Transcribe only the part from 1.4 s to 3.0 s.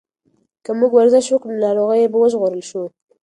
نو له ناروغیو به وژغورل شو.